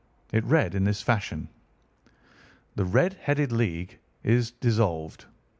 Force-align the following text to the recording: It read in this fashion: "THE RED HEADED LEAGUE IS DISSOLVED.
It 0.33 0.43
read 0.45 0.73
in 0.73 0.85
this 0.85 1.03
fashion: 1.03 1.47
"THE 2.75 2.85
RED 2.85 3.19
HEADED 3.27 3.51
LEAGUE 3.51 3.99
IS 4.23 4.49
DISSOLVED. 4.49 5.25